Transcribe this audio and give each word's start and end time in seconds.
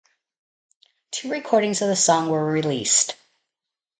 Two 1.11 1.29
recordings 1.29 1.83
of 1.83 1.87
the 1.87 1.95
song 1.95 2.27
were 2.29 2.43
released. 2.43 3.15